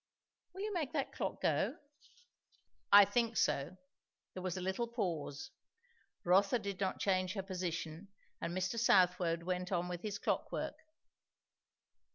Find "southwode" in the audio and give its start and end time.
8.79-9.43